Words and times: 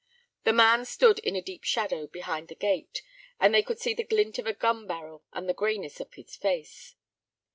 The 0.45 0.51
man 0.51 0.85
stood 0.85 1.19
in 1.19 1.35
a 1.35 1.43
deep 1.43 1.63
shadow 1.63 2.07
behind 2.07 2.47
the 2.47 2.55
gate, 2.55 3.03
and 3.39 3.53
they 3.53 3.61
could 3.61 3.77
see 3.79 3.93
the 3.93 4.03
glint 4.03 4.39
of 4.39 4.47
a 4.47 4.53
gun 4.53 4.87
barrel 4.87 5.23
and 5.31 5.47
the 5.47 5.53
grayness 5.53 5.99
of 5.99 6.11
his 6.15 6.35
face. 6.35 6.95